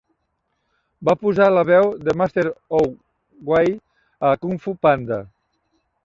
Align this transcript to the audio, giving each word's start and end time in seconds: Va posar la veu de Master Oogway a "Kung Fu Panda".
Va 1.09 1.13
posar 1.25 1.49
la 1.57 1.63
veu 1.69 1.91
de 2.07 2.15
Master 2.21 2.45
Oogway 2.79 3.69
a 4.31 4.31
"Kung 4.47 4.57
Fu 4.65 4.73
Panda". 4.87 5.21